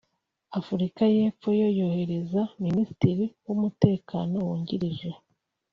Afurika 0.59 1.01
y’ 1.13 1.17
Epfo 1.27 1.49
yo 1.59 1.67
yohereza 1.79 2.41
Minisitiri 2.65 3.25
w’umutekano 3.45 4.35
wungirije 4.47 5.09